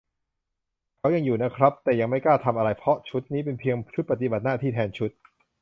[0.97, 5.11] เขายังอยู่นะครับ แต่ไม่กล้าทำอะไร เพราะชุดนี้เป็นเพียง ชุดปฏิบัติหน้าที่แทนชุด